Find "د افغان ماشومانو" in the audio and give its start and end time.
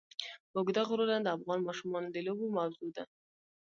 1.23-2.07